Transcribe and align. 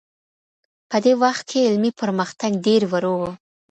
په 0.89 0.97
دې 1.03 1.13
وخت 1.23 1.43
کي 1.49 1.59
علمي 1.67 1.91
پرمختګ 2.01 2.51
ډېر 2.65 2.81
ورو 2.91 3.13
و. 3.21 3.23